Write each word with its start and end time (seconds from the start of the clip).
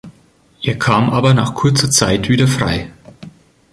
Er 0.63 0.79
kam 0.79 1.11
aber 1.11 1.35
nach 1.35 1.53
kurzer 1.53 1.91
Zeit 1.91 2.27
wieder 2.27 2.47
frei. 2.47 2.89